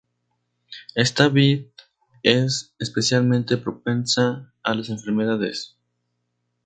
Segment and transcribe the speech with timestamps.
[0.95, 1.67] Esta vid
[2.23, 5.77] es especialmente propensa a las enfermedades.